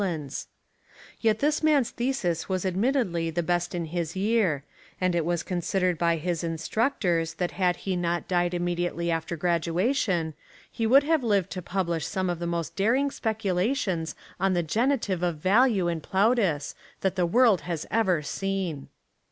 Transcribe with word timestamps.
79 0.01 0.25
Essays 0.25 0.33
and 0.33 0.33
Literary 0.33 0.33
Studies 1.13 1.23
Yet 1.25 1.39
this 1.39 1.63
man's 1.63 1.89
thesis 1.91 2.49
was 2.49 2.65
admittedly 2.65 3.29
the 3.29 3.43
best 3.43 3.75
in 3.75 3.85
his 3.85 4.15
year, 4.15 4.63
and 4.99 5.13
it 5.13 5.23
was 5.23 5.43
considered 5.43 5.99
by 5.99 6.15
his 6.17 6.41
instruc 6.43 6.99
tors 6.99 7.33
that 7.35 7.51
had 7.51 7.75
he 7.85 7.95
not 7.95 8.27
died 8.27 8.55
immediately 8.55 9.11
after 9.11 9.37
graduation, 9.37 10.33
he 10.71 10.87
would 10.87 11.03
have 11.03 11.23
lived 11.23 11.51
to 11.51 11.61
publish 11.61 12.07
some 12.07 12.31
of 12.31 12.39
the 12.39 12.47
most 12.47 12.75
daring 12.75 13.11
speculations 13.11 14.15
on 14.39 14.53
the 14.55 14.63
genitive 14.63 15.21
of 15.21 15.37
value 15.37 15.87
in 15.87 16.01
Plautus 16.01 16.73
that 17.01 17.15
the 17.15 17.27
world 17.27 17.61
has 17.61 17.85
ever 17.91 18.23
seen. 18.23 18.87